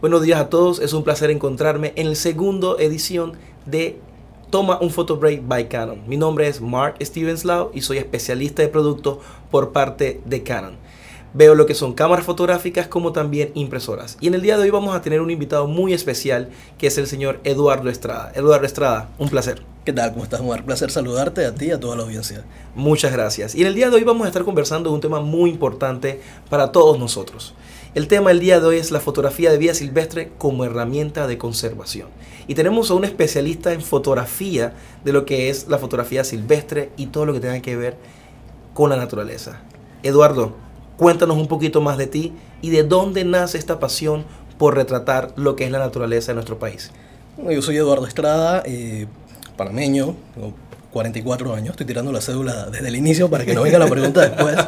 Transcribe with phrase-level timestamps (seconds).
[0.00, 3.32] Buenos días a todos, es un placer encontrarme en la segunda edición
[3.66, 3.98] de
[4.48, 6.02] Toma un Photo Break by Canon.
[6.06, 9.20] Mi nombre es Mark Stevenslau y soy especialista de producto
[9.50, 10.76] por parte de Canon.
[11.34, 14.16] Veo lo que son cámaras fotográficas como también impresoras.
[14.20, 16.96] Y en el día de hoy vamos a tener un invitado muy especial que es
[16.96, 18.30] el señor Eduardo Estrada.
[18.36, 19.64] Eduardo Estrada, un placer.
[19.84, 20.12] ¿Qué tal?
[20.12, 20.64] ¿Cómo estás, Mark?
[20.64, 22.44] Placer saludarte a ti y a toda la audiencia.
[22.76, 23.56] Muchas gracias.
[23.56, 26.20] Y en el día de hoy vamos a estar conversando de un tema muy importante
[26.48, 27.54] para todos nosotros.
[27.94, 31.38] El tema del día de hoy es la fotografía de vida silvestre como herramienta de
[31.38, 32.08] conservación.
[32.46, 34.74] Y tenemos a un especialista en fotografía
[35.04, 37.96] de lo que es la fotografía silvestre y todo lo que tenga que ver
[38.74, 39.62] con la naturaleza.
[40.02, 40.52] Eduardo,
[40.98, 44.26] cuéntanos un poquito más de ti y de dónde nace esta pasión
[44.58, 46.90] por retratar lo que es la naturaleza de nuestro país.
[47.38, 49.06] Yo soy Eduardo Estrada, eh,
[49.56, 50.14] panameño,
[50.98, 54.20] 44 años, estoy tirando la cédula desde el inicio para que no venga la pregunta
[54.28, 54.56] después.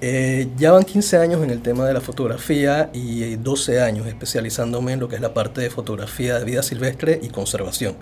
[0.00, 4.92] Eh, ya van 15 años en el tema de la fotografía y 12 años especializándome
[4.92, 7.96] en lo que es la parte de fotografía de vida silvestre y conservación.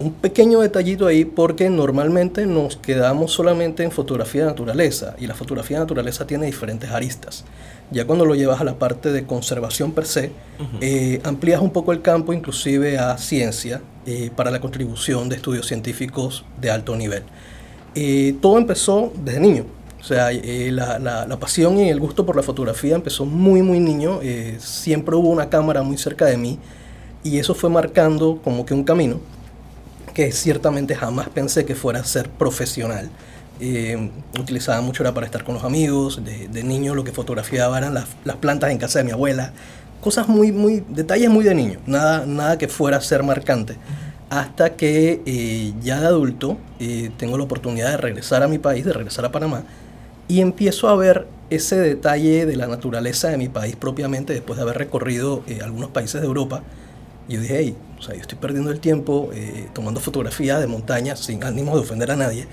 [0.00, 5.34] Un pequeño detallito ahí porque normalmente nos quedamos solamente en fotografía de naturaleza y la
[5.34, 7.44] fotografía de naturaleza tiene diferentes aristas.
[7.92, 10.32] Ya cuando lo llevas a la parte de conservación per se,
[10.80, 15.66] eh, amplías un poco el campo inclusive a ciencia eh, para la contribución de estudios
[15.66, 17.22] científicos de alto nivel.
[18.40, 19.64] todo empezó desde niño.
[20.04, 23.80] O sea, eh, la, la, pasión y el gusto por la fotografía empezó muy, muy
[23.80, 24.20] niño.
[24.22, 26.58] Eh, siempre hubo una cámara muy cerca de mí
[27.22, 29.18] y eso fue marcando como que un camino
[30.14, 33.10] que ciertamente jamás pensé que fuera a ser profesional.
[33.60, 37.78] Eh, utilizaba mucho era para estar con los amigos, de, de niño lo que fotografiaba
[37.78, 39.52] eran las, las, plantas en casa de mi abuela,
[40.00, 43.76] cosas muy, muy, detalles muy de niño, nada, nada que fuera a ser marcante.
[44.30, 46.56] Hasta que ya de adulto
[47.18, 49.64] tengo la oportunidad de regresar a mi país, de regresar a Panamá,
[50.26, 54.62] y empiezo a ver ese detalle de la naturaleza de mi país propiamente después de
[54.62, 56.62] haber recorrido eh, algunos países de Europa.
[57.28, 61.42] Yo dije, hey, sea, yo estoy perdiendo el tiempo eh, tomando fotografías de montañas sin
[61.42, 62.46] ánimo de ofender a nadie,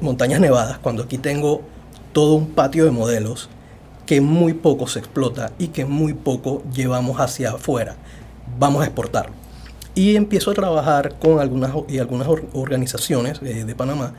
[0.00, 1.62] montañas nevadas, cuando aquí tengo
[2.12, 3.48] todo un patio de modelos
[4.06, 7.96] que muy poco se explota y que muy poco llevamos hacia afuera.
[8.58, 9.34] Vamos a exportarlo.
[9.94, 14.14] Y empiezo a trabajar con algunas, y algunas organizaciones eh, de Panamá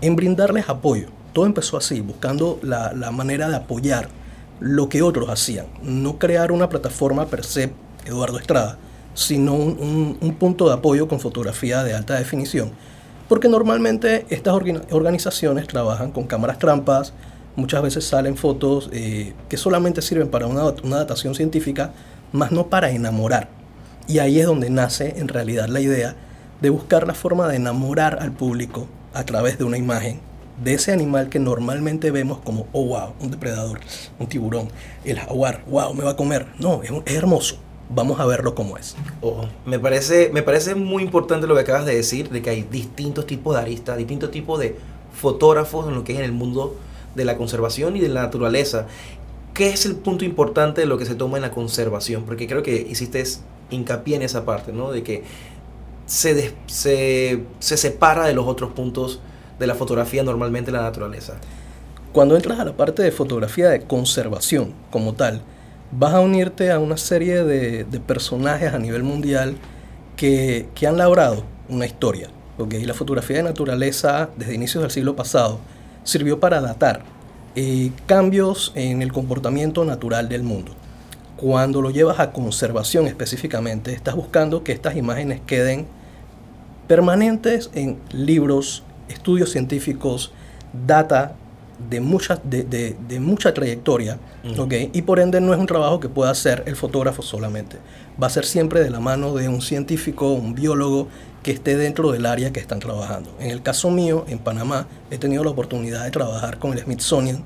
[0.00, 4.08] en brindarles apoyo todo empezó así, buscando la, manera de apoyar
[4.60, 5.66] lo que otros hacían.
[5.82, 7.72] No crear una plataforma per se,
[8.04, 8.78] Eduardo Estrada,
[9.14, 12.72] sino un, punto de apoyo con fotografía de alta definición.
[13.28, 17.14] Porque normalmente estas organizaciones trabajan con cámaras trampas,
[17.56, 21.92] muchas veces salen fotos eh, que solamente sirven para una, una datación científica,
[22.32, 23.48] más no para enamorar.
[24.08, 26.16] Y ahí es donde nace en realidad la idea
[26.60, 30.20] de buscar la forma de enamorar al público a través de una imagen
[30.62, 33.80] de ese animal que normalmente vemos como, oh, wow, un depredador,
[34.18, 34.68] un tiburón,
[35.04, 36.46] el jaguar, wow, me va a comer.
[36.58, 37.56] No, es, hermoso.
[37.94, 38.96] Vamos a verlo como es.
[39.66, 43.26] Me, parece, me parece muy importante lo que acabas de decir, de que hay distintos
[43.26, 44.76] tipos de aristas, distintos tipos de
[45.12, 46.76] fotógrafos en lo que es en el mundo
[47.14, 48.86] de la conservación y de la naturaleza.
[49.52, 52.24] ¿Qué es el punto importante de lo que se toma en la conservación?
[52.24, 53.22] Porque creo que hiciste
[53.70, 54.90] hincapié en esa parte, ¿no?
[54.90, 55.24] De que
[56.06, 59.20] se, se, se separa de los otros puntos
[59.58, 61.34] de la fotografía normalmente en la naturaleza.
[62.12, 65.42] Cuando entras a la parte de fotografía de conservación como tal,
[65.92, 69.56] vas a unirte a una serie de, personajes a nivel mundial
[70.16, 72.28] que, han labrado una historia.
[72.70, 75.60] Y la fotografía de naturaleza desde inicios del siglo pasado
[76.04, 77.02] sirvió para datar
[77.54, 80.72] eh, cambios en el comportamiento natural del mundo.
[81.36, 85.86] Cuando lo llevas a conservación específicamente, estás buscando que estas imágenes queden
[86.86, 90.32] permanentes en libros, estudios científicos,
[90.86, 91.34] data
[91.90, 94.18] de mucha, de, mucha trayectoria,
[94.92, 97.78] y por ende no es un trabajo que pueda hacer el fotógrafo solamente.
[98.22, 101.08] Va a ser siempre de la mano de un científico, un biólogo
[101.42, 103.34] que esté dentro del área que están trabajando.
[103.40, 107.42] En el caso mío, en Panamá, he tenido la oportunidad de trabajar con el Smithsonian,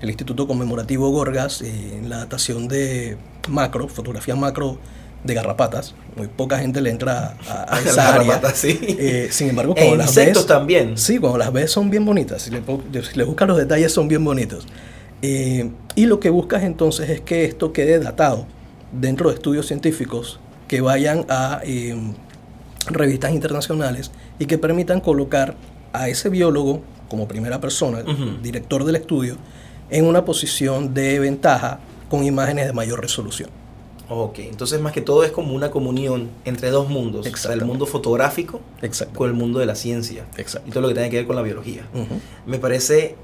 [0.00, 3.16] el Instituto Conmemorativo Gorgas, en la datación de
[3.48, 4.78] macro, fotografía macro
[5.24, 5.94] de garrapatas.
[6.16, 8.40] Muy poca gente le entra a, esa área.
[8.54, 8.78] Sí.
[8.82, 10.96] Eh, sin embargo, cuando e las ves, también.
[10.96, 12.42] Sí, cuando las ves son bien bonitas.
[12.42, 12.62] Si le,
[13.02, 14.66] si buscas los detalles son bien bonitos.
[15.22, 18.46] Eh, y lo que buscas entonces es que esto quede datado
[18.92, 20.38] dentro de estudios científicos
[20.68, 22.14] que vayan a em,
[22.86, 25.56] revistas internacionales y que permitan colocar
[25.92, 28.02] a ese biólogo como primera persona,
[28.42, 29.36] director del estudio,
[29.90, 31.80] en una posición de ventaja
[32.10, 33.57] con imágenes de mayor resolución.
[34.10, 38.60] Ok, entonces más que todo es como una comunión entre dos mundos, el mundo fotográfico
[39.14, 40.24] con el mundo de la ciencia
[40.66, 41.82] y todo lo que tiene que ver con la biología.
[42.46, 43.16] Me parece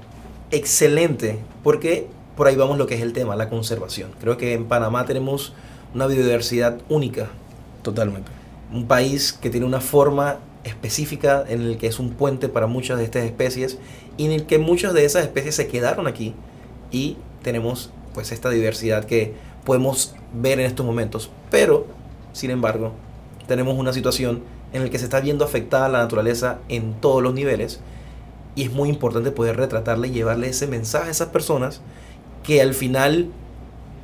[0.51, 4.11] excelente porque por ahí vamos lo que es el tema, la conservación.
[4.19, 5.53] Creo que en Panamá tenemos
[5.95, 7.29] una biodiversidad única.
[7.81, 8.29] Totalmente.
[8.71, 12.97] Un país que tiene una forma específica en el que es un puente para muchas
[12.97, 13.77] de estas especies
[14.17, 16.33] y en el que muchas de esas especies se quedaron aquí
[16.91, 19.33] y tenemos pues esta diversidad que
[19.65, 21.29] podemos ver en estos momentos.
[21.51, 21.85] Pero,
[22.33, 22.93] sin embargo,
[23.47, 27.33] tenemos una situación en la que se está viendo afectada la naturaleza en todos los
[27.33, 27.79] niveles
[28.55, 31.81] y es muy importante poder retratarle y llevarle ese mensaje a esas personas
[32.43, 33.29] que al final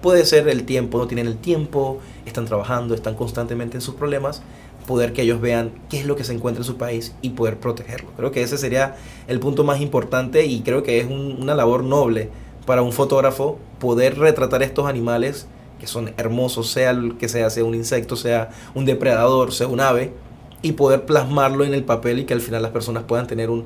[0.01, 4.41] puede ser el tiempo, no tienen el tiempo, están trabajando, están constantemente en sus problemas,
[4.87, 7.59] poder que ellos vean qué es lo que se encuentra en su país y poder
[7.59, 8.09] protegerlo.
[8.17, 8.95] Creo que ese sería
[9.27, 12.29] el punto más importante y creo que es una labor noble
[12.65, 15.47] para un fotógrafo poder retratar estos animales
[15.79, 19.79] que son hermosos, sea el que sea, sea un insecto, sea un depredador, sea un
[19.79, 20.13] ave,
[20.61, 23.65] y poder plasmarlo en el papel y que al final las personas puedan tener un,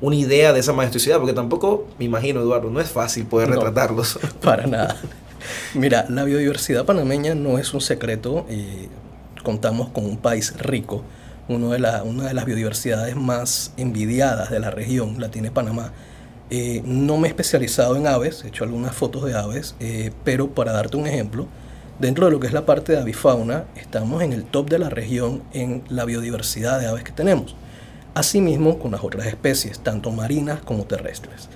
[0.00, 4.18] una idea de esa majestuosidad, porque tampoco, me imagino, Eduardo, no es fácil poder retratarlos.
[4.42, 4.96] Para nada.
[5.74, 8.44] Mira, la biodiversidad panameña no es un secreto.
[8.50, 8.88] y
[9.42, 11.02] contamos con un país rico.
[11.48, 15.92] Uno de la, una de las biodiversidades más envidiadas de la región la tiene Panamá.
[16.54, 20.50] Eh, no me he especializado en aves, he hecho algunas fotos de aves, eh, pero
[20.50, 21.46] para darte un ejemplo,
[21.98, 24.90] dentro de lo que es la parte de avifauna, estamos en el top de la
[24.90, 27.56] región en la biodiversidad de aves que tenemos.
[28.12, 31.48] Asimismo, con las otras especies, tanto marinas como terrestres.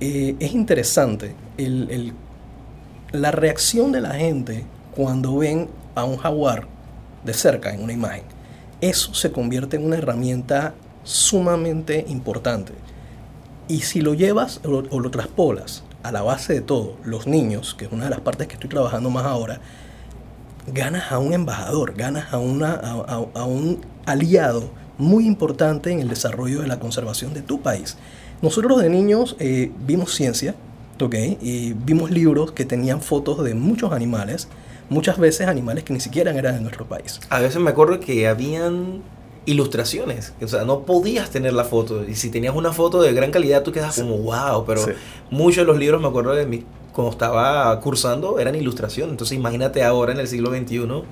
[0.00, 1.34] Eh, es interesante
[3.12, 6.66] la reacción de la gente cuando ven a un jaguar
[7.24, 8.24] de cerca en una imagen.
[8.82, 12.74] Eso se convierte en una herramienta sumamente importante.
[13.68, 17.74] Y si lo llevas o o lo traspolas a la base de todo, los niños,
[17.74, 19.60] que es una de las partes que estoy trabajando más ahora,
[20.72, 26.60] ganas a un embajador, ganas a, una, a, un aliado muy importante en el desarrollo
[26.60, 27.96] de la conservación de tu país.
[28.42, 30.54] Nosotros de niños eh, vimos ciencia,
[31.00, 31.14] ¿ok?
[31.40, 34.48] Y vimos libros que tenían fotos de muchos animales,
[34.90, 37.20] muchas veces animales que ni siquiera eran de nuestro país.
[37.30, 39.02] A veces me acuerdo que habían
[39.46, 43.30] ilustraciones, o sea, no podías tener la foto, y si tenías una foto de gran
[43.30, 44.84] calidad tú quedas como wow, pero
[45.30, 46.64] muchos de los libros me acuerdo de mi
[46.94, 49.10] cuando estaba cursando eran ilustración.
[49.10, 51.02] Entonces imagínate ahora en el siglo XXI,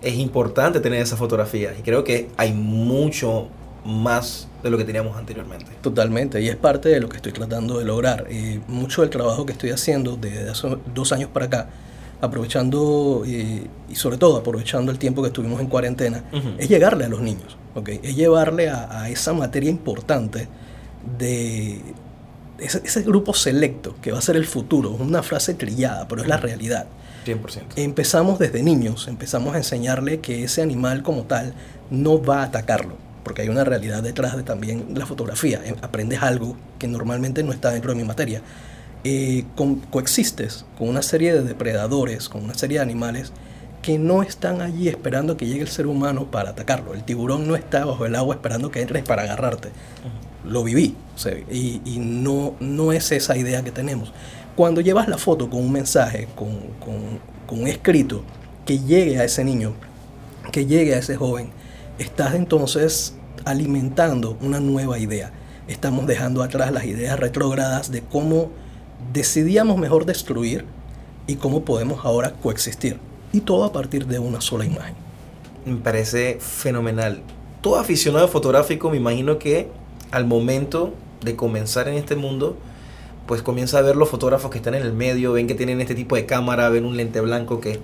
[0.00, 1.74] es importante tener esa fotografía.
[1.78, 3.48] Y creo que hay mucho
[3.84, 5.66] más de lo que teníamos anteriormente.
[5.82, 8.26] Totalmente, y es parte de lo que estoy tratando de lograr.
[8.30, 11.68] Y mucho del trabajo que estoy haciendo desde hace dos años para acá,
[12.20, 16.24] aprovechando y, sobre todo aprovechando el tiempo que estuvimos en cuarentena,
[16.58, 18.00] es llegarle a los niños, ¿okay?
[18.02, 20.48] es llevarle a esa materia importante
[21.18, 21.80] de,
[22.60, 26.36] ese, grupo selecto que va a ser el futuro, una frase trillada, pero es la
[26.36, 26.86] realidad.
[27.26, 27.62] 100%.
[27.76, 31.54] Empezamos desde niños, empezamos a enseñarle que ese animal como tal
[31.90, 35.60] no va a atacarlo, porque hay una realidad detrás de también la fotografía.
[35.64, 38.42] Eh, aprendes algo que normalmente no está dentro de mi materia.
[39.02, 39.44] Eh,
[39.90, 43.32] coexistes con una serie de depredadores, con una serie de animales
[43.80, 46.92] que no están allí esperando que llegue el ser humano para atacarlo.
[46.92, 49.70] El tiburón no está bajo el agua esperando que entres para agarrarte
[50.44, 50.96] lo viví
[51.50, 54.12] y, no, no es esa idea que tenemos.
[54.56, 56.48] Cuando llevas la foto con un mensaje, con,
[57.50, 58.22] un escrito
[58.64, 59.74] que llegue a ese niño,
[60.52, 61.50] que llegue a ese joven,
[61.98, 63.14] estás entonces
[63.44, 65.32] alimentando una nueva idea.
[65.68, 68.50] Estamos dejando atrás las ideas retrógradas de cómo
[69.12, 70.64] decidíamos mejor destruir
[71.26, 72.98] y cómo podemos ahora coexistir.
[73.32, 74.94] Y todo a partir de una sola imagen.
[75.64, 77.22] Me parece fenomenal.
[77.60, 79.68] Todo aficionado fotográfico me imagino que
[80.10, 82.56] al momento de comenzar en este mundo,
[83.26, 85.94] pues comienza a ver los fotógrafos que están en el medio, ven que tienen este
[85.94, 87.78] tipo de cámara, ven un lente blanco que,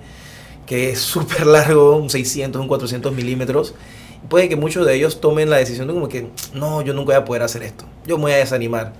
[0.65, 3.75] que es súper largo, un 600, un 400 milímetros.
[4.29, 7.21] Puede que muchos de ellos tomen la decisión de como que, no, yo nunca voy
[7.21, 8.93] a poder hacer esto, yo me voy a desanimar.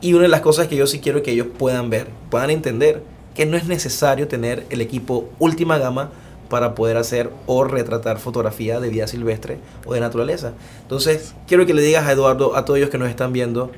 [0.00, 3.02] Y una de las cosas que yo sí quiero que ellos puedan ver, puedan entender,
[3.34, 6.10] que no es necesario tener el equipo última gama
[6.48, 10.52] para poder hacer o retratar fotografía de vida silvestre o de naturaleza.
[10.82, 13.70] Entonces, quiero que le digas a Eduardo, a todos ellos que nos están viendo,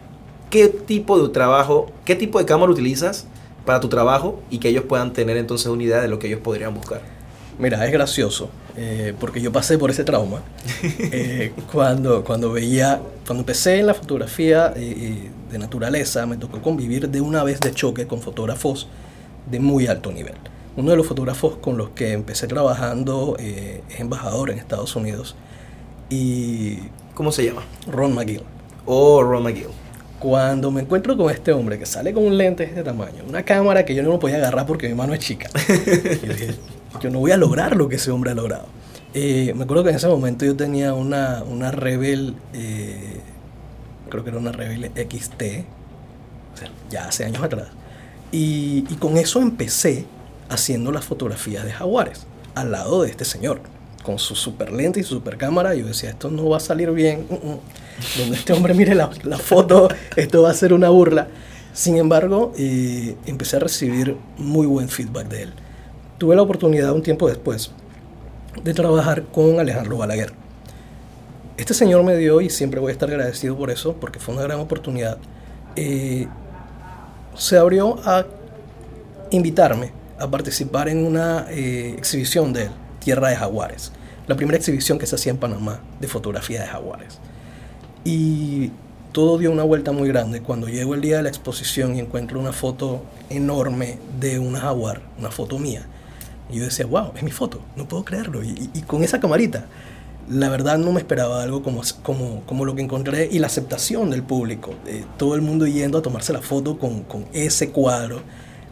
[0.48, 3.26] qué tipo de trabajo, qué tipo de cámara utilizas
[3.66, 6.40] para tu trabajo y que ellos puedan tener entonces una idea de lo que ellos
[6.40, 7.02] podrían buscar.
[7.58, 10.42] Mira, es gracioso, eh, porque yo pasé por ese trauma
[10.82, 17.08] eh, cuando, cuando veía, cuando empecé en la fotografía eh, de naturaleza, me tocó convivir
[17.08, 18.88] de una vez de choque con fotógrafos
[19.50, 20.34] de muy alto nivel.
[20.76, 25.36] Uno de los fotógrafos con los que empecé trabajando eh, es embajador en Estados Unidos.
[26.08, 26.78] Y
[27.14, 27.62] ¿Cómo se llama?
[27.86, 28.42] Ron McGill.
[28.86, 29.68] Oh, Ron McGill.
[30.18, 33.42] Cuando me encuentro con este hombre que sale con un lente de este tamaño, una
[33.42, 35.50] cámara que yo no lo podía agarrar porque mi mano es chica,
[37.00, 38.66] yo no voy a lograr lo que ese hombre ha logrado.
[39.14, 43.20] Eh, me acuerdo que en ese momento yo tenía una, una Rebel, eh,
[44.08, 45.42] creo que era una Rebel XT,
[46.54, 47.68] o sea, ya hace años atrás.
[48.30, 50.06] Y, y con eso empecé
[50.48, 52.26] haciendo las fotografías de jaguares.
[52.54, 53.60] al lado de este señor,
[54.02, 55.74] con su super lente y su super cámara.
[55.74, 57.26] Yo decía, esto no va a salir bien.
[57.28, 57.58] Mm, mm.
[58.18, 61.28] Donde este hombre mire la, la foto, esto va a ser una burla.
[61.72, 65.52] Sin embargo, eh, empecé a recibir muy buen feedback de él.
[66.22, 67.72] Tuve la oportunidad un tiempo después
[68.62, 70.32] de trabajar con Alejandro Balaguer.
[71.56, 74.44] Este señor me dio, y siempre voy a estar agradecido por eso, porque fue una
[74.44, 75.18] gran oportunidad,
[75.74, 76.28] eh,
[77.34, 78.24] se abrió a
[79.32, 82.68] invitarme a participar en una eh, exhibición de
[83.00, 83.90] Tierra de Jaguares.
[84.28, 87.18] La primera exhibición que se hacía en Panamá de fotografía de jaguares.
[88.04, 88.70] Y
[89.10, 90.40] todo dio una vuelta muy grande.
[90.40, 95.02] Cuando llego el día de la exposición y encuentro una foto enorme de una jaguar,
[95.18, 95.88] una foto mía,
[96.52, 98.44] y yo decía, wow, es mi foto, no puedo creerlo.
[98.44, 99.66] Y, con esa camarita,
[100.28, 104.10] la verdad no me esperaba algo como, como, como lo que encontré y la aceptación
[104.10, 104.74] del público.
[105.16, 108.20] todo el mundo yendo a tomarse la foto con, con, ese cuadro.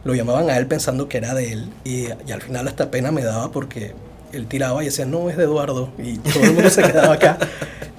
[0.03, 1.69] Lo llamaban a él pensando que era de él.
[1.83, 3.93] Y, y al final hasta pena me daba porque
[4.31, 5.89] él tiraba y decía, no, es de Eduardo.
[5.97, 7.37] Y todo el mundo se quedaba acá.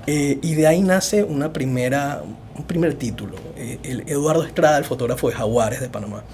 [0.07, 2.23] Eh, y de ahí nace una primera,
[2.57, 3.37] un primer título.
[3.57, 6.25] Eh, el Eduardo Estrada, el fotógrafo de Jaguares de Panamá.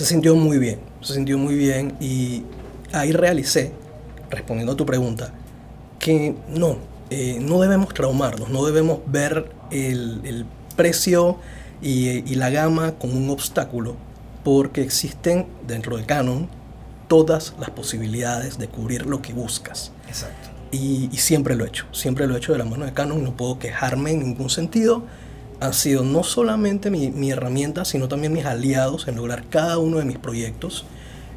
[0.00, 2.42] Se sintió muy bien, se sintió muy bien y
[2.90, 3.70] ahí realicé,
[4.30, 5.30] respondiendo a tu pregunta,
[5.98, 6.78] que no,
[7.10, 11.36] eh, no debemos traumarnos, no debemos ver el, el precio
[11.82, 13.94] y, y, la gama como un obstáculo,
[14.42, 16.48] porque existen dentro del canon
[17.06, 19.92] todas las posibilidades de cubrir lo que buscas.
[20.08, 20.48] Exacto.
[20.72, 23.36] Y, siempre lo he hecho, siempre lo he hecho de la mano de Canon, no
[23.36, 25.04] puedo quejarme en ningún sentido.
[25.60, 30.04] Han sido no solamente mi, herramienta, sino también mis aliados en lograr cada uno de
[30.04, 30.84] mis proyectos.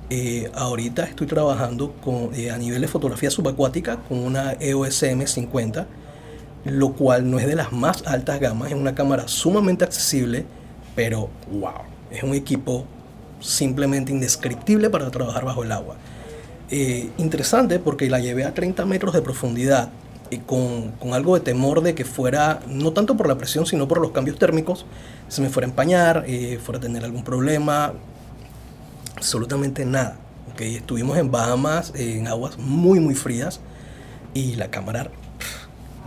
[0.10, 5.86] Eh, ahorita estoy trabajando con, eh, a nivel de fotografía subacuática con una EOS M50,
[6.66, 10.46] lo cual no es de las más altas gamas, es una cámara sumamente accesible,
[10.96, 12.86] pero wow, es un equipo
[13.42, 15.98] simplemente indescriptible para trabajar bajo el agua.
[16.70, 19.90] Eh, interesante porque la llevé a 30 metros de profundidad
[20.30, 23.88] y con, con, algo de temor de que fuera, no tanto por la presión, sino
[23.88, 24.86] por los cambios térmicos,
[25.28, 27.94] se me fuera a empañar, eh, fuera a tener algún problema.
[29.16, 30.18] Absolutamente nada.
[30.54, 33.60] Okay, estuvimos en Bahamas, en aguas muy, muy frías,
[34.34, 35.10] y la cámara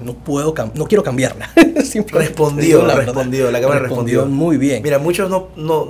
[0.01, 1.51] no puedo no quiero cambiarla.
[2.13, 4.27] respondió, la respondió, la cámara respondió.
[4.27, 4.83] muy bien.
[4.83, 5.89] Mira, muchos no, no,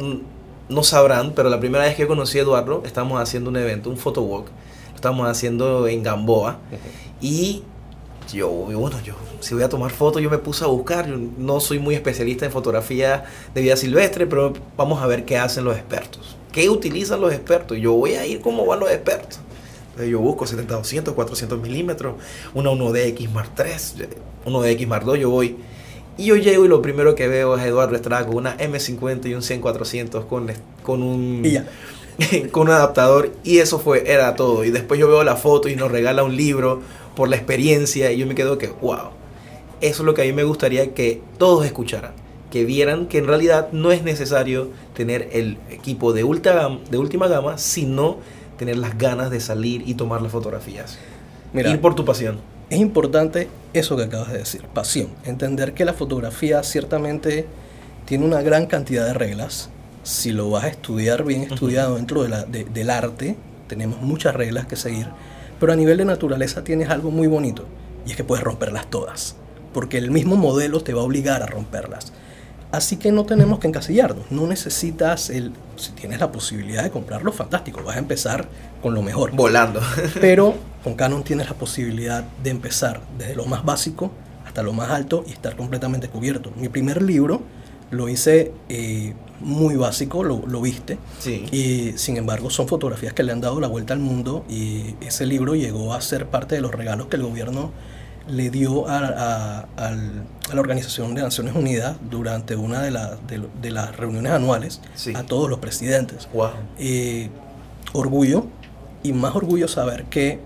[0.69, 3.97] no sabrán, pero la primera vez que conocí a Eduardo, estamos haciendo un evento, un
[3.97, 6.59] photowalk, lo estamos haciendo en Gamboa,
[7.21, 7.63] y
[8.33, 11.61] yo, bueno, yo, si voy a tomar fotos, yo me puse a buscar, yo no
[11.61, 15.77] soy muy especialista en fotografía de vida silvestre, pero vamos a ver qué hacen los
[15.77, 19.41] expertos, qué utilizan los expertos, yo voy a ir como van los expertos.
[19.99, 22.15] yo busco 70-200, 400 milímetros,
[22.55, 23.95] una 1DX Mark 3,
[24.45, 25.57] 1DX Mark 2, yo voy.
[26.19, 29.35] Y yo llego y lo primero que veo es Eduardo Estrada con una M50 y
[29.35, 30.51] un 100-400 con,
[30.83, 31.45] con un...
[32.51, 34.65] con un adaptador y eso fue, era todo.
[34.65, 36.83] Y después yo veo la foto y nos regala un libro
[37.15, 39.11] por la experiencia y yo me quedo que, wow,
[39.81, 42.13] eso es lo que a mí me gustaría que todos escucharan,
[42.51, 47.29] que vieran que en realidad no es necesario tener el equipo de, ultra, de última
[47.29, 48.19] gama, sino
[48.59, 50.99] tener las ganas de salir y tomar las fotografías.
[51.53, 52.39] Mira, Ir por tu pasión
[52.71, 55.09] es importante eso que acabas de decir, pasión.
[55.25, 57.47] Entender que la fotografía ciertamente
[58.05, 59.71] tiene una gran cantidad de reglas.
[60.07, 63.37] Si lo vas a estudiar bien estudiado dentro de la, del arte,
[63.67, 65.09] tenemos muchas reglas que seguir.
[65.59, 67.65] Pero a nivel de naturaleza tienes algo muy bonito
[68.07, 69.35] y es que puedes romperlas todas.
[69.75, 72.13] Porque el mismo modelo te va a obligar a romperlas.
[72.71, 74.31] Así que no tenemos que encasillarnos.
[74.31, 75.53] No necesitas el.
[75.75, 77.83] Si tienes la posibilidad de comprarlo, fantástico.
[77.83, 78.47] Vas a empezar
[78.81, 79.33] con lo mejor.
[79.33, 79.81] Volando.
[80.21, 84.13] Pero con Canon tienes la posibilidad de empezar desde lo más básico
[84.47, 86.53] hasta lo más alto y estar completamente cubierto.
[86.55, 87.43] Mi primer libro
[87.91, 90.99] lo hice eh, muy básico, lo, lo, viste.
[91.19, 91.47] Sí.
[91.53, 95.27] Y sin embargo, son fotografías que le han dado la vuelta al mundo y ese
[95.27, 97.73] libro llegó a ser parte de los regalos que el gobierno
[98.29, 99.67] le dio a,
[100.53, 102.91] la Organización de Naciones Unidas durante una de,
[103.61, 104.81] de, las reuniones anuales
[105.15, 106.29] a todos los presidentes.
[106.33, 106.51] Wow.
[106.79, 107.31] Eh,
[107.93, 108.47] orgullo
[109.03, 110.41] y más orgullo saber que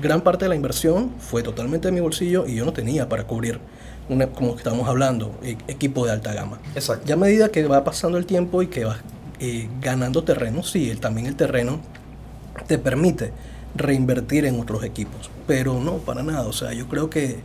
[0.00, 3.24] gran parte de la inversión fue totalmente de mi bolsillo y yo no tenía para
[3.24, 3.60] cubrir,
[4.08, 6.58] una, como estamos hablando, e, equipo de alta gama.
[6.74, 7.06] Exacto.
[7.06, 8.98] Ya a medida que va pasando el tiempo y que vas
[9.40, 11.80] eh, ganando terreno, sí, también el terreno
[12.66, 13.32] te permite
[13.74, 15.30] reinvertir en otros equipos.
[15.46, 16.46] Pero no, para nada.
[16.46, 17.40] O sea, yo creo que,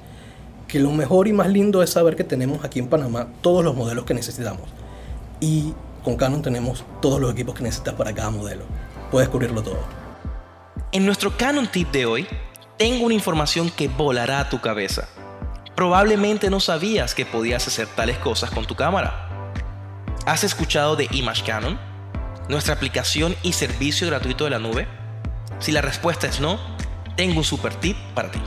[0.67, 3.75] que lo mejor y más lindo es saber que tenemos aquí en Panamá todos los
[3.75, 4.69] modelos que necesitamos.
[5.39, 8.63] Y con Canon tenemos todos los equipos que necesitas para cada modelo.
[9.11, 9.79] Puedes cubrirlo todo.
[10.91, 12.27] En nuestro Canon Tip de hoy,
[12.77, 15.07] tengo una información que volará a tu cabeza.
[15.75, 19.27] Probablemente no sabías que podías hacer tales cosas con tu cámara.
[20.25, 21.79] ¿Has escuchado de Image Canon?
[22.47, 24.87] Nuestra aplicación y servicio gratuito de la nube
[25.59, 26.59] Si la respuesta es no,
[27.15, 28.41] tengo un super tip para ti.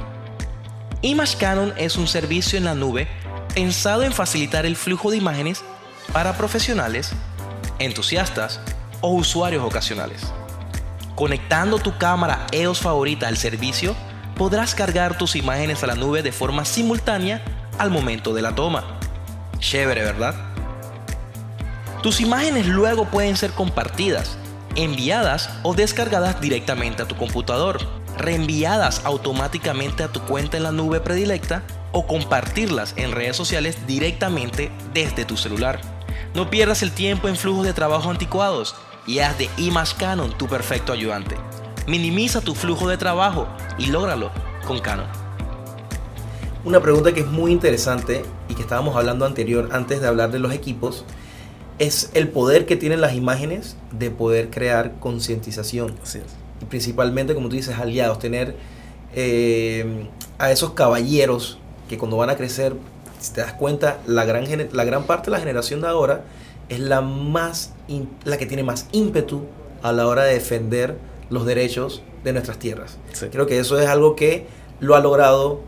[1.02, 3.09] Image Canon es un servicio en la nube
[3.54, 5.64] pensado en facilitar el flujo de imágenes
[6.12, 7.12] para profesionales,
[7.78, 8.61] entusiastas
[9.00, 10.33] o usuarios ocasionales.
[11.14, 13.97] Conectando tu cámara EOS favorita al servicio,
[14.37, 17.43] podrás cargar tus imágenes a la nube de forma simultánea
[17.78, 18.99] al momento de la toma.
[19.59, 20.35] Chévere, ¿verdad?
[22.02, 24.37] Tus imágenes luego pueden ser compartidas,
[24.76, 27.78] enviadas o descargadas directamente a tu computador,
[28.19, 31.62] reenviadas automáticamente a tu cuenta en la nube predilecta
[31.93, 35.81] o compartirlas en redes sociales directamente desde tu celular.
[36.35, 38.75] No pierdas el tiempo en flujos de trabajo anticuados
[39.07, 41.37] y haz de Image Canon tu perfecto ayudante.
[41.87, 43.47] Minimiza tu flujo de trabajo
[43.78, 44.33] y lógralo
[44.66, 45.07] con Canon.
[46.64, 50.40] Una pregunta que es muy interesante y que estábamos hablando anterior antes de hablar de
[50.40, 51.05] los equipos
[51.78, 55.95] es el poder que tienen las imágenes de poder crear concientización.
[56.61, 58.57] Y principalmente, como tú dices, aliados, tener
[59.14, 62.75] eh, a esos caballeros que cuando van a crecer,
[63.21, 66.25] si te das cuenta, la gran, la gran parte de la generación de ahora
[66.69, 67.75] es la, más,
[68.25, 69.45] la que tiene más ímpetu
[69.85, 70.97] a la hora de defender
[71.30, 72.99] los derechos de nuestras tierras.
[73.12, 73.26] Sí.
[73.30, 74.47] Creo que eso es algo que
[74.80, 75.61] lo ha logrado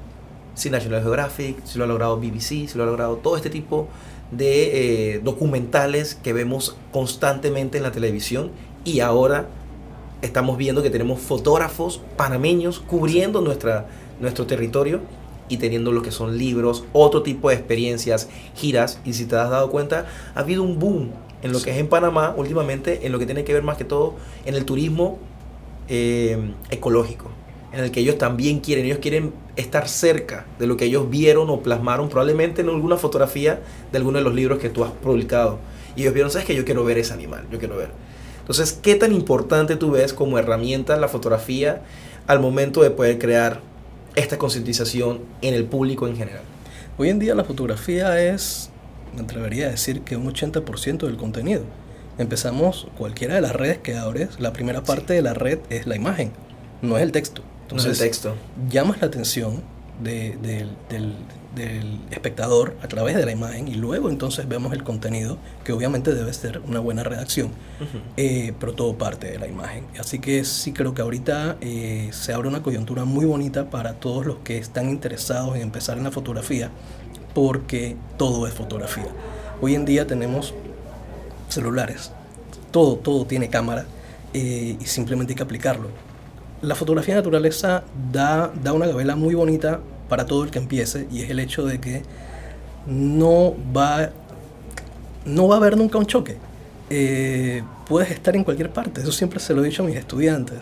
[0.55, 3.89] si National Geographic, si lo ha logrado BBC, si lo ha logrado todo este tipo
[4.31, 8.51] de eh, documentales que vemos constantemente en la televisión
[8.85, 9.49] y ahora
[10.21, 13.87] estamos viendo que tenemos fotógrafos panameños cubriendo nuestra,
[14.21, 15.01] nuestro territorio
[15.49, 19.01] y teniendo lo que son libros, otro tipo de experiencias, giras.
[19.05, 21.11] Y si te has dado cuenta, ha habido un boom
[21.43, 23.85] en lo que es en Panamá últimamente, en lo que tiene que ver más que
[23.85, 25.19] todo en el turismo
[25.89, 27.31] eh, ecológico,
[27.73, 31.51] en el que ellos también quieren, ellos quieren estar cerca de lo que ellos vieron
[31.51, 35.59] o plasmaron probablemente en alguna fotografía de alguno de los libros que tú has publicado.
[35.97, 37.91] Y ellos vieron, sabes que yo quiero ver ese animal, yo quiero ver.
[38.41, 41.83] Entonces, ¿qué tan importante tú ves como herramienta la fotografía
[42.27, 43.61] al momento de poder crear
[44.15, 46.43] esta concientización en el público en general?
[46.97, 48.71] Hoy en día la fotografía es,
[49.15, 51.63] me atrevería a decir que un 80% del contenido.
[52.19, 55.97] Empezamos cualquiera de las redes que abres, la primera parte de la red es la
[55.97, 56.33] imagen,
[56.83, 57.43] no es el texto.
[57.63, 58.35] Entonces, no es el texto.
[58.69, 59.63] llamas la atención
[60.03, 61.15] de, de, del,
[61.55, 66.15] del, espectador a través de la imagen y luego entonces vemos el contenido, que obviamente
[66.15, 68.01] debe ser una buena redacción, uh -huh.
[68.17, 69.85] eh, pero todo parte de la imagen.
[69.99, 74.27] Así que sí creo que ahorita eh, se abre una coyuntura muy bonita para todos
[74.27, 76.71] los que están interesados en empezar en la fotografía,
[77.35, 79.09] porque todo es fotografía.
[79.61, 80.55] Hoy en día tenemos
[81.49, 82.13] celulares,
[82.71, 83.87] todo, todo tiene cámara
[84.35, 85.89] eh, y simplemente hay que aplicarlo
[86.63, 91.07] la fotografía de naturaleza da, da una gabela muy bonita para todo el que empiece
[91.11, 92.03] y es el hecho de que
[92.87, 94.11] no va,
[95.25, 96.37] no va a haber nunca un choque.
[96.91, 100.59] Eh, puedes estar en cualquier parte, eso siempre se lo he dicho a mis estudiantes.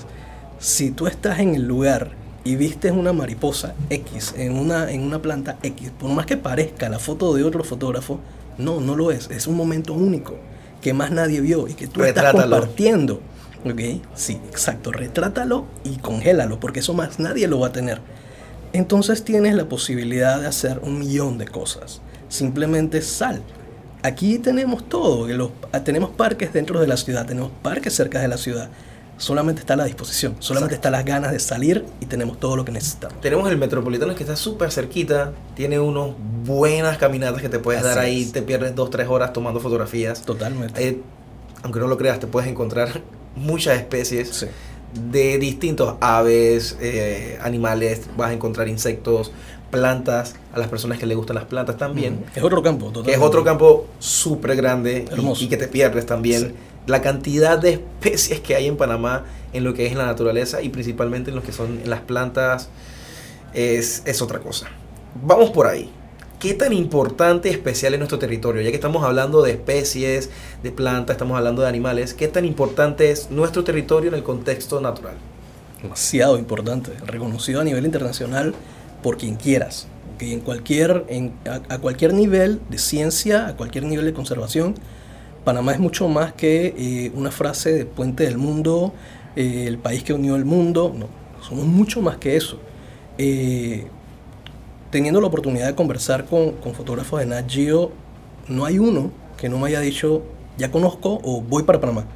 [0.59, 2.11] Si tú estás en el lugar
[2.45, 6.89] y vistes una mariposa X en una, en una planta X, por más que parezca
[6.89, 8.21] la foto de otro fotógrafo,
[8.59, 9.31] no, no lo es.
[9.31, 10.35] Es un momento único
[10.81, 12.39] que más nadie vio y que tú Retrátalo.
[12.39, 13.21] estás compartiendo.
[13.65, 13.81] ¿Ok?
[14.15, 14.93] Sí, exacto.
[14.93, 18.01] Retrátalo y congélalo, porque eso más nadie lo va a tener.
[18.73, 22.01] Entonces tienes la posibilidad de hacer un millón de cosas.
[22.29, 23.43] Simplemente sal.
[24.03, 25.27] Aquí tenemos todo.
[25.29, 25.51] Los,
[25.85, 28.69] tenemos parques dentro de la ciudad, tenemos parques cerca de la ciudad.
[29.19, 32.73] Solamente está la disposición, solamente está las ganas de salir y tenemos todo lo que
[32.73, 33.19] necesitamos.
[33.23, 37.89] Tenemos el Metropolitano que está súper cerquita, tiene unas buenas caminatas que te puedes Así
[37.89, 38.33] dar ahí, es.
[38.33, 40.21] te pierdes dos, tres horas tomando fotografías.
[40.23, 40.87] Totalmente.
[40.87, 41.01] Eh,
[41.63, 43.01] aunque no lo creas, te puedes encontrar
[43.37, 44.47] muchas especies Sí.
[45.11, 49.33] de distintos aves, eh, animales, vas a encontrar insectos,
[49.71, 52.25] plantas, a las personas que les gustan las plantas también.
[52.35, 53.19] Es otro campo, Que totalmente.
[53.21, 56.41] es otro campo súper grande y- y, que te pierdes también.
[56.43, 56.55] Sí.
[56.87, 60.69] La cantidad de especies que hay en Panamá en lo que es la naturaleza y
[60.69, 62.69] principalmente en lo que son las plantas
[63.55, 64.69] es, es otra cosa.
[65.23, 65.91] Vamos por ahí.
[66.39, 68.61] ¿Qué tan importante y especial es nuestro territorio?
[68.63, 70.31] Ya que estamos hablando de especies,
[70.63, 74.81] de plantas, estamos hablando de animales, ¿qué tan importante es nuestro territorio en el contexto
[74.81, 75.15] natural?
[75.83, 78.55] demasiado importante, reconocido a nivel internacional
[79.03, 79.87] por quien quieras.
[80.19, 81.05] En cualquier,
[81.69, 84.75] a, cualquier nivel de ciencia, a cualquier nivel de conservación,
[85.47, 88.93] Panamá es mucho más que eh, una frase de puente del mundo,
[89.37, 90.93] eh, el país que unió el mundo.
[90.93, 91.07] No,
[91.41, 92.59] somos mucho más que eso.
[93.17, 93.87] Eh,
[94.91, 97.93] teniendo la oportunidad de conversar con, con fotógrafos de Nat Geo,
[98.49, 100.25] no hay uno que no me haya dicho,
[100.59, 102.07] ya conozco o voy para Panamá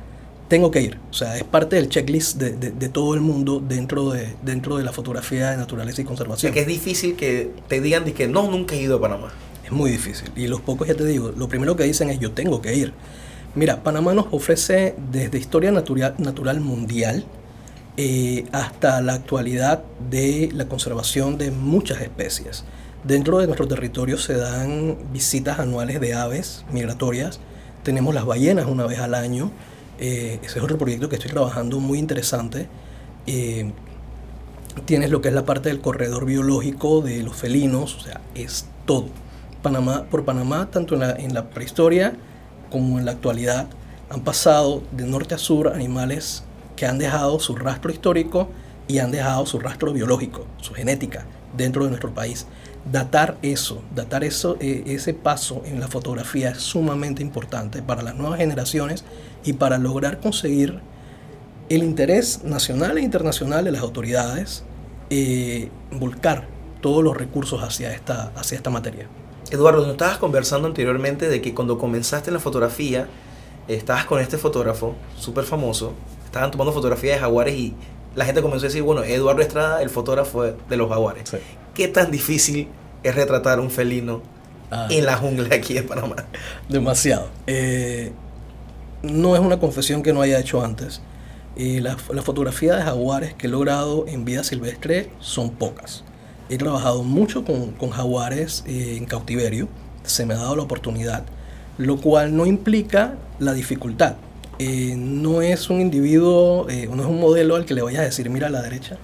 [0.48, 0.98] tengo que ir.
[1.12, 4.76] O sea, es parte del checklist de, de, de, todo el mundo dentro de, dentro
[4.78, 6.50] de la fotografía de naturaleza y conservación.
[6.50, 9.00] O sea, que es difícil que te digan de que no, nunca he ido a
[9.00, 9.30] Panamá.
[9.70, 10.32] Es muy difícil.
[10.34, 12.92] Y los pocos, ya te digo, lo primero que dicen es yo tengo que ir.
[13.54, 17.24] Mira, Panamá nos ofrece desde historia natural, natural mundial,
[17.96, 22.64] eh, hasta la actualidad de la conservación de muchas especies.
[23.04, 27.38] Dentro de nuestro territorio se dan visitas anuales de aves migratorias.
[27.84, 29.52] Tenemos las ballenas una vez al año.
[30.00, 32.66] Eh, ese es otro proyecto que estoy trabajando muy interesante.
[33.26, 33.70] Eh,
[34.84, 38.66] tienes lo que es la parte del corredor biológico de los felinos, o sea, es
[38.84, 39.06] todo.
[39.62, 42.14] Panamá, por Panamá, tanto en la, en la prehistoria
[42.70, 43.66] como en la actualidad,
[44.10, 46.44] han pasado de norte a sur animales
[46.76, 48.48] que han dejado su rastro histórico
[48.88, 52.46] y han dejado su rastro biológico, su genética dentro de nuestro país.
[52.90, 58.14] Datar eso, datar eso, eh, ese paso en la fotografía es sumamente importante para las
[58.14, 59.04] nuevas generaciones
[59.44, 60.80] y para lograr conseguir
[61.68, 64.64] el interés nacional e internacional de las autoridades,
[65.10, 66.48] eh, volcar
[66.80, 69.06] todos los recursos hacia esta, hacia esta materia.
[69.50, 73.08] Eduardo, nos estabas conversando anteriormente de que cuando comenzaste en la fotografía,
[73.68, 75.92] estabas con este fotógrafo súper famoso,
[76.24, 77.74] estaban tomando fotografías de jaguares y
[78.14, 81.28] la gente comenzó a decir, bueno, Eduardo Estrada, el fotógrafo de los jaguares.
[81.30, 81.38] Sí.
[81.74, 82.68] ¿Qué tan difícil
[83.02, 84.22] es retratar un felino
[84.72, 84.86] Ah.
[84.88, 86.14] en la jungla aquí en Panamá?
[86.68, 87.26] Demasiado.
[87.48, 88.12] Eh,
[89.02, 91.00] no es una confesión que no haya hecho antes.
[91.56, 96.04] Eh, la, la fotografía de jaguares que he logrado en vida silvestre son pocas.
[96.50, 99.68] He trabajado mucho con, con jaguares eh, en cautiverio,
[100.02, 101.24] se me ha dado la oportunidad,
[101.78, 104.16] lo cual no implica la dificultad.
[104.58, 108.04] Eh, no es un individuo, eh, no es un modelo al que le vayas a
[108.04, 108.98] decir, mira a la derecha,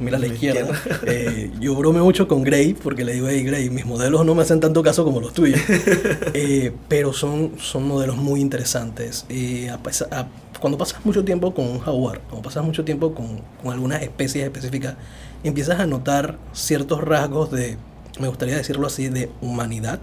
[0.00, 0.68] mira a la izquierda.
[1.06, 4.42] Eh, yo bromeo mucho con Gray porque le digo, hey Gray, mis modelos no me
[4.42, 5.60] hacen tanto caso como los tuyos.
[6.34, 9.24] Eh, pero son, son modelos muy interesantes.
[9.28, 9.78] Eh, a
[10.16, 10.28] a-
[10.60, 14.42] cuando pasas mucho tiempo con un jaguar, cuando pasas mucho tiempo con, con algunas especies
[14.44, 14.94] específicas,
[15.44, 17.76] empiezas a notar ciertos rasgos de,
[18.18, 20.00] me gustaría decirlo así, de humanidad.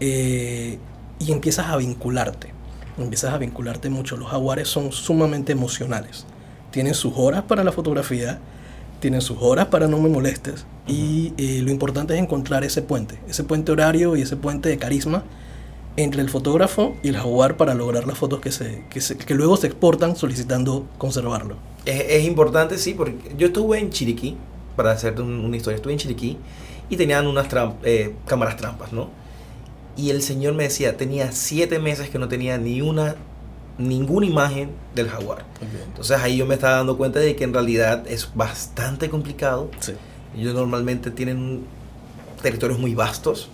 [0.00, 0.78] eh,
[1.26, 2.52] y empiezas a vincularte.
[2.98, 4.16] Empiezas a vincularte mucho.
[4.16, 6.26] Los jaguares son sumamente emocionales.
[6.70, 8.40] Tienen sus horas para la fotografía,
[9.00, 10.66] tienen sus horas para no me molestes.
[10.86, 14.78] Y eh, lo importante es encontrar ese puente, ese puente horario y ese puente de
[14.78, 15.22] carisma
[15.96, 19.34] entre el fotógrafo y el jaguar para lograr las fotos que, se, que, se- que
[19.34, 21.56] luego se exportan solicitando conservarlo.
[21.84, 24.36] Es, es importante, sí, porque yo estuve en Chiriquí,
[24.76, 26.38] para hacerte un- una historia, estuve en Chiriquí
[26.88, 27.46] y tenían unas
[27.84, 29.10] eh, cámaras trampas, ¿no?
[29.96, 33.16] Y el señor me decía, tenía siete meses que no tenía ni una,
[33.76, 35.44] ninguna imagen del jaguar.
[35.88, 39.70] Entonces ahí yo me estaba dando cuenta de que en realidad es bastante complicado.
[39.80, 39.92] Sí.
[40.34, 41.64] Ellos normalmente tienen
[42.40, 43.50] territorios muy vastos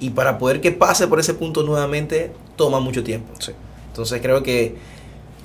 [0.00, 3.32] y para poder que pase por ese punto nuevamente toma mucho tiempo.
[3.38, 3.52] Sí.
[3.88, 4.76] Entonces creo que,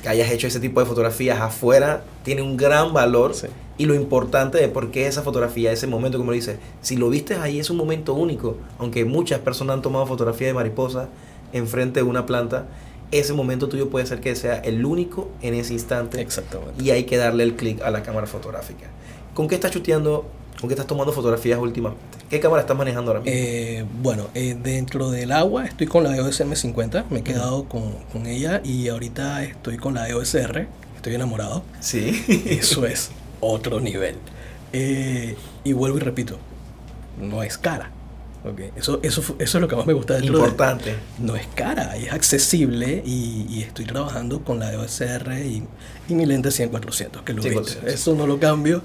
[0.01, 3.47] que hayas hecho ese tipo de fotografías afuera tiene un gran valor Sí.
[3.77, 7.09] y lo importante de por qué esa fotografía, ese momento, como lo dice, si lo
[7.09, 11.09] viste ahí es un momento único, aunque muchas personas han tomado fotografía de mariposa
[11.51, 12.67] enfrente de una planta,
[13.11, 16.83] ese momento tuyo puede ser que sea el único en ese instante Exactamente.
[16.83, 18.87] y hay que darle el clic a la cámara fotográfica.
[19.33, 20.25] ¿Con qué estás chuteando?
[20.59, 22.03] ¿Con qué estás tomando fotografías últimamente?
[22.29, 23.35] ¿Qué cámara estás manejando ahora mismo?
[23.37, 27.91] Eh, bueno, eh, dentro del agua estoy con la EOS M50, me he quedado con,
[28.11, 31.63] con ella y ahorita estoy con la EOS R, estoy enamorado.
[31.81, 32.23] sí.
[32.47, 33.11] Eso es
[33.41, 34.15] otro nivel.
[34.71, 36.37] Eh, y vuelvo y repito,
[37.19, 37.91] no es cara.
[38.45, 38.59] ¿ok?
[38.75, 40.95] Eso, eso, eso es lo que más me gusta de- Importante.
[41.19, 45.63] no es cara, es accesible y, y estoy trabajando con la EOS R y,
[46.09, 47.59] y mi lente 100-400, que lo 100-400.
[47.59, 47.93] viste.
[47.93, 48.81] Eso no lo cambio.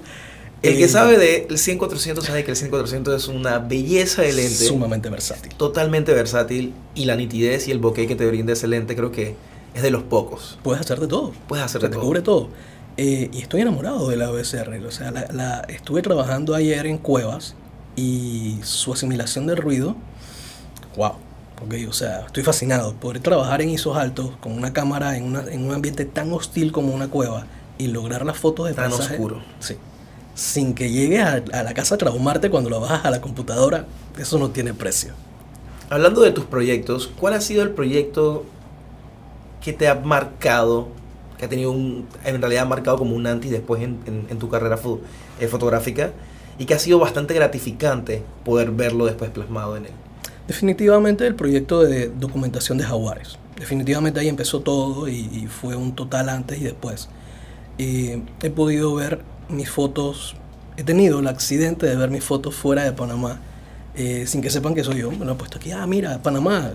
[0.61, 4.65] El que sabe del 100-400 sabe que el 100-400 es una belleza de lente.
[4.65, 5.53] Sumamente versátil.
[5.55, 9.35] Totalmente versátil y la nitidez y el bokeh que te brinda ese lente creo que
[9.73, 10.57] es de los pocos.
[10.63, 11.31] Puedes hacer de todo.
[11.47, 12.03] Puedes hacer de te todo.
[12.03, 12.49] cubre todo.
[12.97, 14.85] Eh, y estoy enamorado de la OSR.
[14.85, 17.55] O sea, la, la- estuve trabajando ayer en cuevas
[17.95, 19.95] y su asimilación del ruido,
[20.97, 21.13] wow.
[21.61, 22.93] Ok, o sea, estoy fascinado.
[22.95, 26.71] Poder trabajar en ISOs altos con una cámara en, una- en un ambiente tan hostil
[26.71, 29.41] como una cueva y lograr las fotos de Tan paisaje, oscuro.
[29.59, 29.75] Sí.
[30.35, 33.85] Sin que llegues a, a la casa a traumarte cuando lo bajas a la computadora,
[34.17, 35.13] eso no tiene precio.
[35.89, 38.45] Hablando de tus proyectos, ¿cuál ha sido el proyecto
[39.61, 40.87] que te ha marcado,
[41.37, 44.27] que ha tenido un, en realidad ha marcado como un antes y después en, en-
[44.29, 44.99] en tu carrera fo-
[45.39, 46.11] eh, fotográfica
[46.57, 49.91] y que ha sido bastante gratificante poder verlo después plasmado en él?
[50.47, 53.37] Definitivamente el proyecto de documentación de jaguares.
[53.57, 57.09] Definitivamente ahí empezó todo y, y fue un total antes y después.
[57.77, 60.35] Y he podido ver mis fotos,
[60.77, 63.41] he tenido el accidente de ver mis fotos fuera de Panamá,
[63.95, 65.11] eh, sin que sepan que soy yo.
[65.11, 66.71] Me lo he puesto aquí, ah, mira, Panamá.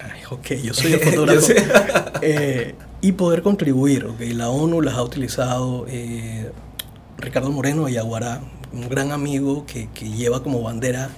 [0.00, 1.52] Ay, ok, yo soy el fotógrafo.
[2.22, 4.20] Eh, y poder contribuir, ok.
[4.34, 5.84] La ONU las ha utilizado.
[5.88, 6.50] eh,
[7.18, 8.40] Ricardo Moreno de Yaguará,
[8.72, 11.10] un gran amigo que, que lleva como bandera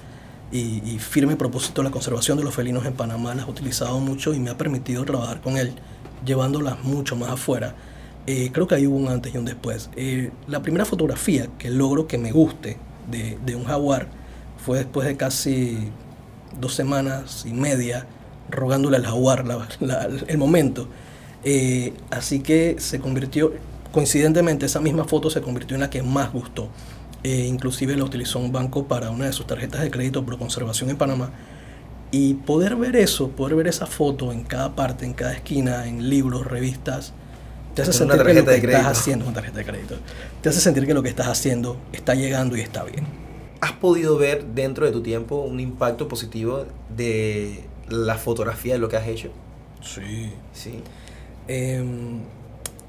[0.51, 4.33] y, y firme propósito la conservación de los felinos en Panamá, las ha utilizado mucho
[4.33, 5.73] y me ha permitido trabajar con él,
[6.25, 7.75] llevándolas mucho más afuera.
[8.31, 9.89] Eh, creo que ahí hubo un antes y un después.
[9.95, 12.77] Eh, la primera fotografía que logro que me guste
[13.09, 14.07] de, de un jaguar
[14.63, 15.77] fue después de casi
[16.59, 18.05] dos semanas y media
[18.51, 20.87] rogándole al jaguar la- la- el momento.
[21.43, 23.51] Eh, así que se convirtió,
[23.91, 26.69] coincidentemente, esa misma foto se convirtió en la que más gustó.
[27.23, 30.91] Eh, inclusive la utilizó un banco para una de sus tarjetas de crédito pro conservación
[30.91, 31.31] en Panamá.
[32.11, 36.09] Y poder ver eso, poder ver esa foto en cada parte, en cada esquina, en
[36.09, 37.13] libros, revistas,
[37.83, 39.95] te hace sentir que lo que estás haciendo, una tarjeta de crédito,
[40.41, 43.05] te hace sentir que lo que estás haciendo está llegando y está bien.
[43.61, 46.65] ¿Has podido ver dentro de tu tiempo un impacto positivo
[46.95, 49.31] de la fotografía de lo que has hecho?
[49.81, 50.31] Sí.
[50.53, 50.81] Sí.
[51.47, 52.21] Em,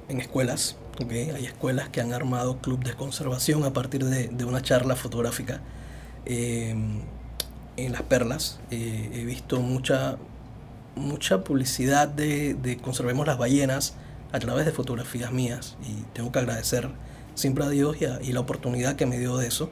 [0.09, 0.77] en escuelas,
[1.09, 5.61] hay escuelas que han armado club de conservación a partir de, de una charla fotográfica.
[6.27, 7.01] Em,
[7.77, 10.19] en Las Perlas eh, he visto mucha,
[10.97, 13.95] mucha publicidad de, de conservemos las ballenas
[14.33, 16.89] a través de fotografías mías y tengo que agradecer
[17.35, 19.71] siempre a Dios y, a- y la oportunidad que me dio de eso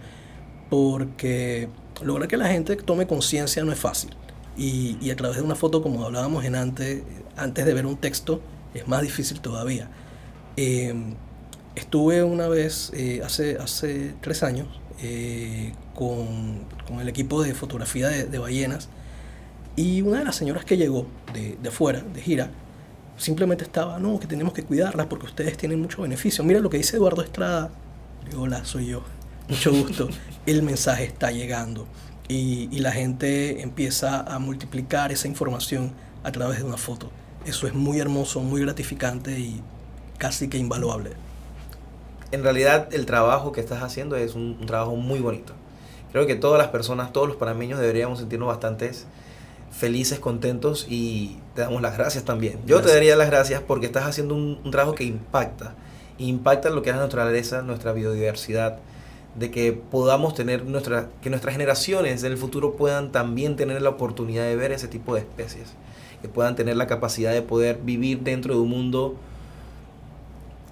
[0.70, 1.68] porque
[2.02, 4.10] lograr que la gente tome conciencia no es fácil
[4.56, 7.02] y, y a través de una foto como hablábamos en antes,
[7.36, 8.40] antes de ver un texto
[8.74, 9.88] es más difícil todavía.
[10.56, 10.94] Eh,
[11.74, 14.68] estuve una vez eh, hace, hace tres años
[15.00, 18.88] eh, con, con el equipo de fotografía de, de ballenas
[19.76, 22.50] y una de las señoras que llegó de, de afuera, de gira,
[23.18, 26.42] simplemente estaba, no, que tenemos que cuidarlas porque ustedes tienen mucho beneficio.
[26.44, 27.70] Mira lo que dice Eduardo Estrada.
[28.28, 29.02] Digo, hola, soy yo.
[29.48, 30.08] Mucho gusto.
[30.46, 31.86] El mensaje está llegando
[32.28, 37.10] y, y la gente empieza a multiplicar esa información a través de una foto.
[37.44, 39.60] Eso es muy hermoso, muy gratificante y
[40.18, 41.12] casi que invaluable.
[42.30, 45.54] En realidad el trabajo que estás haciendo es un, un trabajo muy bonito.
[46.12, 48.90] Creo que todas las personas, todos los panameños deberíamos sentirnos bastante
[49.70, 52.54] felices, contentos y te damos las gracias también.
[52.66, 52.94] Yo te Gracias.
[52.94, 55.74] daría las gracias porque estás haciendo un, un trabajo que impacta.
[56.18, 58.78] Impacta lo que es la naturaleza, nuestra biodiversidad,
[59.36, 63.90] de que podamos tener nuestra, que nuestras generaciones en el futuro puedan también tener la
[63.90, 65.74] oportunidad de ver ese tipo de especies,
[66.22, 69.16] que puedan tener la capacidad de poder vivir dentro de un mundo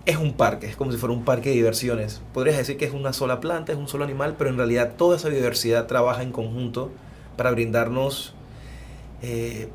[0.07, 2.21] es un parque, es como si fuera un parque de diversiones.
[2.33, 5.17] Podrías decir que es una sola planta, es un solo animal, pero en realidad toda
[5.17, 6.91] esa biodiversidad trabaja en conjunto
[7.37, 8.33] para brindarnos,
[9.27, 9.69] eh,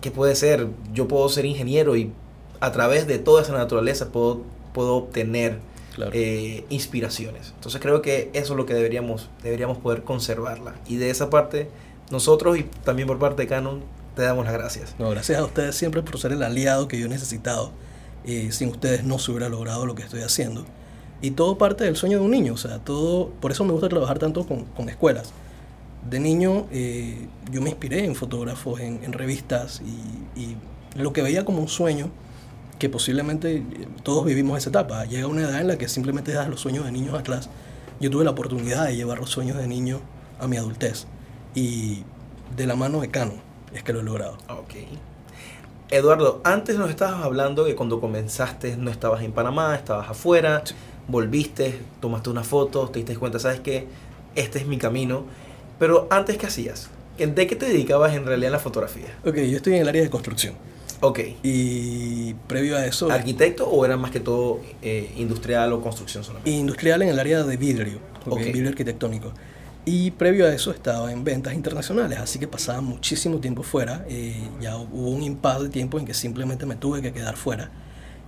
[0.00, 0.68] ¿qué puede ser?
[0.92, 2.12] Yo puedo ser ingeniero y
[2.60, 5.58] a través de toda esa naturaleza puedo, puedo obtener
[5.94, 6.10] Claro.
[6.14, 7.52] eh, inspiraciones.
[7.54, 10.74] Entonces creo que eso es lo que deberíamos, deberíamos poder conservarla.
[10.88, 11.68] Y de esa parte,
[12.10, 13.80] nosotros y también por parte de Canon,
[14.16, 14.94] te damos las gracias.
[14.98, 17.70] No, gracias a ustedes siempre por ser el aliado que yo he necesitado.
[18.24, 20.64] Eh, sin ustedes no se hubiera logrado lo que estoy haciendo.
[21.20, 22.54] Y todo parte del sueño de un niño.
[22.54, 23.28] O sea, todo.
[23.40, 25.32] Por eso me gusta trabajar tanto con, con escuelas.
[26.08, 30.56] De niño eh, yo me inspiré en fotógrafos, en, en revistas y, y
[30.96, 32.10] lo que veía como un sueño,
[32.78, 33.64] que posiblemente eh,
[34.02, 35.04] todos vivimos esa etapa.
[35.06, 37.48] Llega una edad en la que simplemente das los sueños de niños atrás.
[38.00, 40.00] Yo tuve la oportunidad de llevar los sueños de niño
[40.40, 41.06] a mi adultez.
[41.54, 42.02] Y
[42.56, 43.40] de la mano de Canon
[43.72, 44.36] es que lo he logrado.
[44.48, 44.74] Ok.
[45.90, 50.74] Eduardo, antes nos estabas hablando que cuando comenzaste no estabas en Panamá, estabas afuera, Sí.
[51.08, 53.86] volviste, tomaste una foto, te diste cuenta, sabes que
[54.34, 55.24] este es mi camino.
[55.78, 56.88] Pero antes, ¿qué hacías?
[57.18, 59.06] ¿De qué te dedicabas en realidad en la fotografía?
[59.24, 60.54] Ok, yo estoy en el área de construcción.
[61.00, 61.20] Ok.
[61.42, 66.50] Y previo a eso, ¿Arquitecto o era más que todo eh, industrial o construcción solamente?
[66.50, 68.40] industrial en el área de vidrio, ok, Ok.
[68.44, 69.32] vidrio arquitectónico.
[69.86, 74.04] Y previo a eso estaba en ventas internacionales, así que pasaba muchísimo tiempo fuera.
[74.08, 77.70] eh, ya hubo un impasse de tiempo en que simplemente me tuve que quedar fuera.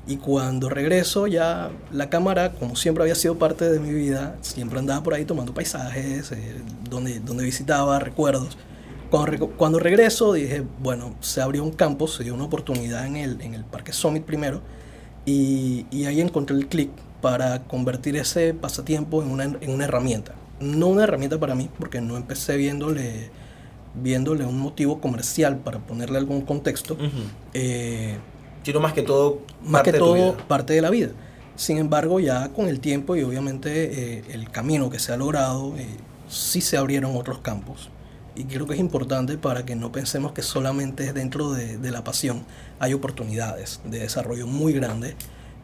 [0.08, 4.78] Y cuando regreso ya la cámara, como siempre había sido parte de mi vida, siempre
[4.78, 8.56] andaba por ahí tomando paisajes, eh, donde, donde visitaba, recuerdos.
[9.10, 13.40] Cuando, cuando regreso dije, bueno, se abrió un campo, se dio una oportunidad en el,
[13.40, 14.62] en el Parque Summit primero,
[15.24, 16.90] y, y ahí encontré el clic
[17.20, 20.34] para convertir ese pasatiempo en una, en una herramienta.
[20.60, 23.30] No una herramienta para mí, porque no empecé viéndole,
[23.94, 26.94] viéndole un motivo comercial para ponerle algún contexto.
[26.94, 27.06] Ujú.
[27.54, 28.18] eh,
[28.66, 30.36] Sino más que todo, más parte que de todo vida.
[30.48, 31.12] parte de la vida.
[31.54, 35.76] Sin embargo, ya con el tiempo y obviamente eh, el camino que se ha logrado,
[35.76, 35.86] eh,
[36.28, 37.90] sí se abrieron otros campos.
[38.34, 41.90] Y creo que es importante para que no pensemos que solamente es dentro de, de
[41.92, 42.44] la pasión.
[42.80, 45.14] Hay oportunidades de desarrollo muy grandes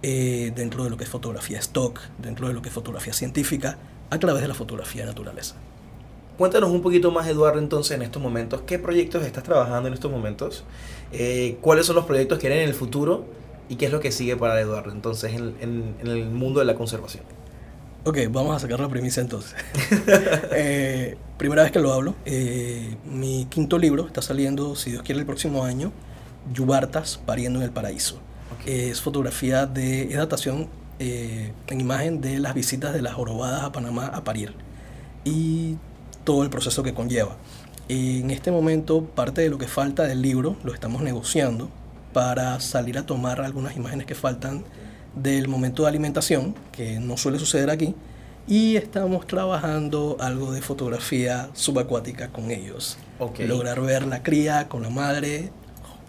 [0.04, 3.78] eh, dentro de lo que es fotografía stock, dentro de lo que es fotografía científica,
[4.10, 5.56] a través de la fotografía de naturaleza.
[6.38, 8.62] Cuéntanos un poquito más, Eduardo, entonces, en estos momentos.
[8.66, 10.64] ¿Qué proyectos estás trabajando en estos momentos?
[11.12, 13.24] Eh, ¿Cuáles son los proyectos que vienen en el futuro?
[13.68, 16.66] ¿Y qué es lo que sigue para Eduardo, entonces, en, en- en el mundo de
[16.66, 17.24] la conservación?
[18.04, 19.54] Ok, vamos a sacar la premisa entonces.
[20.54, 22.14] Eh, primera vez que lo hablo.
[22.24, 25.92] eh, mi quinto libro está saliendo, si Dios quiere, el próximo año.
[26.52, 28.18] Yubartas pariendo en el paraíso.
[28.66, 30.68] Es fotografía de es datación
[30.98, 34.54] eh, en imagen de las visitas de las jorobadas a Panamá a parir
[35.24, 35.76] y
[36.24, 37.36] todo el proceso que conlleva.
[37.88, 41.68] En este momento, parte de lo que falta del libro lo estamos negociando
[42.12, 44.64] para salir a tomar algunas imágenes que faltan
[45.14, 47.94] del momento de alimentación, que no suele suceder aquí,
[48.46, 52.98] y estamos trabajando algo de fotografía subacuática con ellos.
[53.18, 53.40] Ok.
[53.40, 55.50] Lograr ver la cría con la madre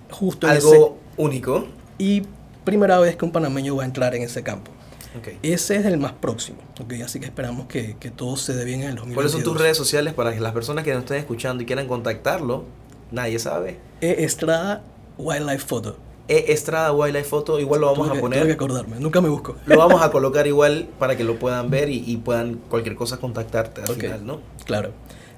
[0.10, 1.67] justo en Algo único.
[1.97, 2.23] y
[2.63, 4.71] primera vez que un panameño va a entrar en ese campo.
[5.17, 5.28] Ok.
[5.43, 6.93] Ese es el más próximo, ¿ok?
[7.06, 9.15] así que esperamos que, que todo se dé bien en el 2022.
[9.15, 11.88] ¿Cuáles son tus redes sociales para que las personas que nos estén escuchando y quieran
[11.88, 12.65] contactarlo?
[13.12, 13.78] Nadie sabe.
[14.02, 14.84] E Estrada
[15.17, 15.97] Wildlife Photo.
[16.28, 18.39] E Estrada Wildlife Photo, igual lo vamos a poner.
[18.39, 19.56] tuve que acordarme, nunca me busco.
[19.65, 23.17] Lo vamos a colocar igual para que lo puedan ver y, y puedan cualquier cosa
[23.17, 23.97] contactarte al Ok.
[23.99, 24.39] final, ¿no?
[24.65, 24.91] Claro.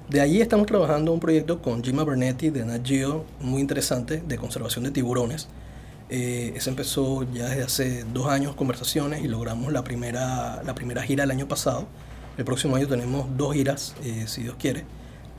[0.08, 4.38] De allí estamos trabajando un proyecto con Jim Bernetti de Nat Geo, muy interesante, de
[4.38, 5.48] conservación de tiburones.
[6.08, 11.02] Eh, ese empezó ya desde hace dos años conversaciones y logramos la primera, la primera
[11.02, 11.86] gira el año pasado.
[12.38, 14.84] El próximo año tenemos dos giras, eh, si Dios quiere,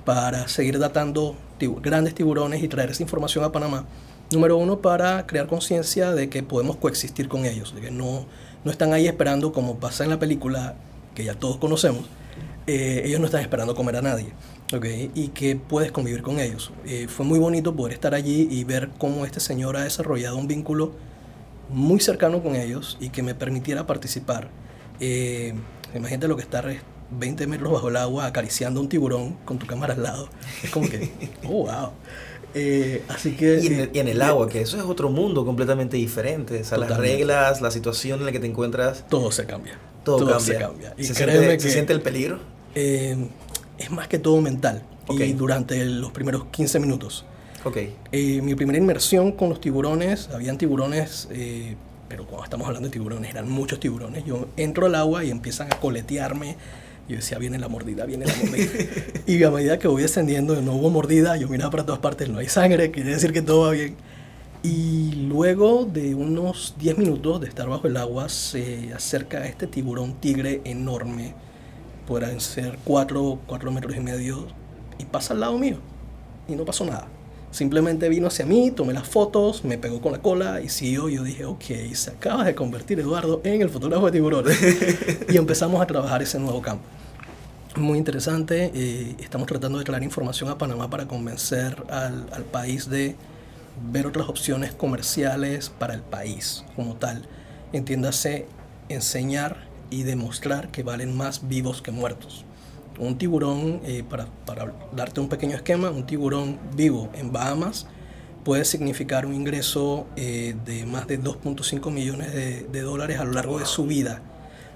[0.04, 3.86] para seguir datando tibu- grandes tiburones y traer esa información a Panamá.
[4.32, 8.26] Número uno, para crear conciencia de que podemos coexistir con ellos, de que no,
[8.66, 10.76] no están ahí esperando como pasa en la película
[11.16, 12.06] que ya todos conocemos.
[12.68, 14.28] eh, ellos no están esperando comer a nadie,
[14.74, 14.86] ¿ok?
[15.16, 16.72] Y que puedes convivir con ellos.
[16.86, 20.48] Eh, fue muy bonito poder estar allí y ver cómo este señor ha desarrollado un
[20.48, 20.94] vínculo
[21.70, 24.50] muy cercano con ellos y que me permitiera participar.
[25.00, 25.54] Eh,
[25.94, 26.66] imagínate lo que estar
[27.12, 30.30] 20 metros bajo el agua acariciando a un tiburón con tu cámara al lado.
[30.64, 31.10] Es como que,
[31.46, 31.92] oh, wow.
[32.54, 33.60] Eh, así que...
[33.62, 36.62] Y en, el, eh, y en el agua, que eso es otro mundo completamente diferente.
[36.62, 39.78] O sea, las reglas, la situación en la que te encuentras, Todo se cambia.
[40.04, 40.40] todo, cambia.
[40.40, 40.94] se cambia.
[40.98, 42.40] Y ¿Se, siente, que se siente el peligro?
[43.78, 44.84] Es más que todo mental.
[45.08, 45.22] Ok.
[45.22, 47.26] Y durante los primeros 15 minutos.
[47.64, 47.78] Ok.
[48.12, 51.76] Eh, mi primera inmersión con los tiburones, habían tiburones, eh,
[52.08, 54.26] pero cuando estamos hablando de tiburones, eran muchos tiburones.
[54.26, 56.56] Yo entro al agua y empiezan a coletearme.
[57.10, 58.70] Yo decía, viene la mordida, viene la mordida.
[59.28, 62.40] y a medida que voy descendiendo, no hubo mordida, yo miraba para todas partes, no
[62.40, 63.96] hay sangre, quiere decir que todo va bien.
[64.64, 70.16] Y luego de unos 10 minutos de estar bajo el agua, se acerca este tiburón
[70.20, 71.34] tigre enorme,
[72.08, 74.48] podrán ser 4, 4 metros y medio,
[74.98, 75.78] y pasa al lado mío.
[76.48, 77.08] Y no pasó nada.
[77.52, 81.10] Simplemente vino hacia mí, tomé las fotos, me pegó con la cola y siguió.
[81.10, 84.58] Yo dije, ok, se acaba de convertir Eduardo en el fotógrafo de tiburones.
[85.30, 86.84] y empezamos a trabajar ese nuevo campo.
[87.76, 88.72] Muy interesante.
[88.74, 93.16] eh, estamos tratando de traer información a Panamá para convencer al, al país de
[93.92, 97.28] ver otras opciones comerciales para el país como tal.
[97.74, 98.46] Entiéndase,
[98.90, 102.46] enseñar y demostrar que valen más vivos que muertos.
[103.00, 107.88] Un tiburón, eh, para, para darte un pequeño esquema, un tiburón vivo en Bahamas
[108.44, 113.34] puede significar un ingreso eh, de más de 2.5 millones de, de dólares a lo
[113.34, 114.22] largo de su vida.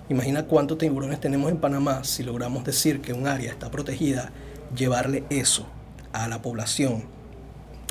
[0.09, 4.33] Imagina cuántos tiburones tenemos en Panamá si logramos decir que un área está protegida,
[4.75, 5.67] llevarle eso
[6.11, 7.05] a la población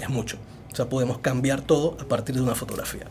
[0.02, 0.36] es mucho.
[0.72, 3.06] O sea, podemos cambiar todo a partir de una fotografía.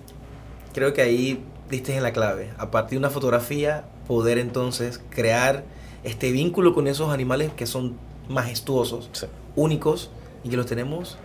[0.74, 2.52] Creo que ahí diste en la clave.
[2.58, 5.63] A partir de una fotografía, poder entonces crear
[6.04, 7.95] este vínculo con esos animales que son
[8.28, 10.10] majestuosos, Sí, únicos
[10.43, 11.17] y que los tenemos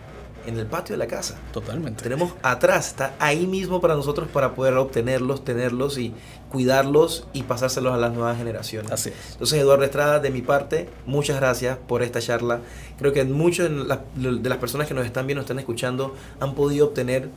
[0.46, 1.38] en el patio de la casa.
[1.52, 2.02] totalmente.
[2.02, 6.12] Tenemos atrás, está ahí mismo para nosotros para poder obtenerlos, tenerlos y
[6.50, 8.92] cuidarlos y pasárselos a las nuevas generaciones.
[8.92, 9.14] Así es.
[9.32, 12.60] Entonces, Eduardo Estrada, de mi parte, muchas gracias por esta charla.
[12.98, 16.54] Creo que muchas de las- de las personas que nos están viendo, están escuchando, han
[16.54, 17.30] podido obtener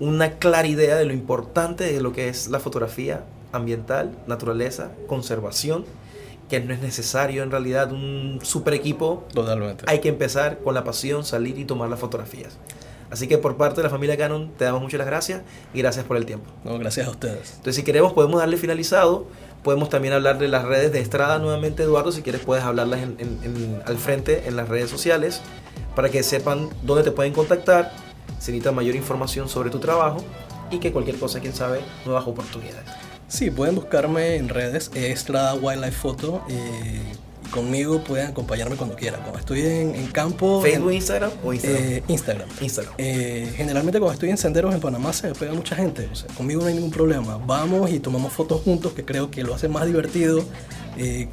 [0.00, 5.84] una clara idea de lo importante de lo que es la fotografía ambiental, naturaleza, conservación,
[6.48, 9.24] que no es necesario en realidad un super equipo.
[9.32, 9.84] Totalmente.
[9.88, 12.58] Hay que empezar con la pasión, salir y tomar las fotografías.
[13.10, 16.04] Así que por parte de la familia Canon te damos muchas las gracias y gracias
[16.04, 16.50] por el tiempo.
[16.64, 17.50] No, gracias a ustedes.
[17.52, 19.26] Entonces, si queremos, podemos darle finalizado.
[19.62, 22.12] Podemos también hablar de las redes de Estrada nuevamente, Eduardo.
[22.12, 25.40] Si quieres, puedes hablarlas en- en- en- al frente en las redes sociales
[25.96, 27.92] para que sepan dónde te pueden contactar,
[28.38, 30.18] si necesitan mayor información sobre tu trabajo
[30.70, 32.84] y que cualquier cosa, quién sabe, nuevas oportunidades.
[33.34, 36.44] Sí, pueden buscarme en redes, eh, Estrada Wildlife Photo.
[36.48, 37.00] eh,
[37.44, 39.20] y conmigo pueden acompañarme cuando quieran.
[39.22, 40.62] Cuando estoy en, en campo.
[40.62, 41.82] ¿Facebook, en- Instagram o Instagram?
[41.84, 42.48] eh, Instagram.
[42.60, 42.94] Instagram.
[42.98, 46.08] Eh, generalmente cuando estoy en senderos en Panamá se me pega mucha gente.
[46.12, 47.36] O sea, conmigo no hay ningún problema.
[47.44, 50.44] Vamos y tomamos fotos juntos, que creo que lo hace más divertido.
[50.96, 51.28] eh,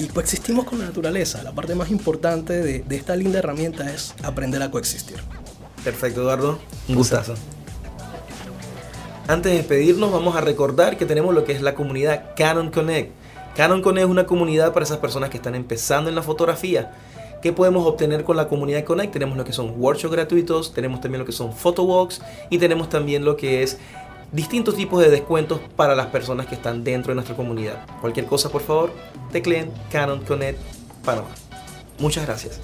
[0.00, 1.42] y coexistimos con la naturaleza.
[1.44, 5.16] La parte más importante de, de esta linda herramienta es aprender a coexistir.
[5.84, 6.58] Perfecto, Eduardo.
[6.88, 7.34] Un gustazo.
[9.28, 13.10] Antes de despedirnos, vamos a recordar que tenemos lo que es la comunidad Canon Connect.
[13.56, 16.92] Canon Connect es una comunidad para esas personas que están empezando en la fotografía.
[17.42, 19.12] ¿Qué podemos obtener con la comunidad Connect?
[19.12, 23.24] Tenemos lo que son workshops gratuitos, tenemos también lo que son photowalks y tenemos también
[23.24, 23.78] lo que es
[24.30, 27.84] distintos tipos de descuentos para las personas que están dentro de nuestra comunidad.
[28.00, 28.92] Cualquier cosa, por favor,
[29.32, 30.60] tecleen Canon Connect
[31.04, 31.28] Panamá.
[31.98, 32.60] Muchas gracias.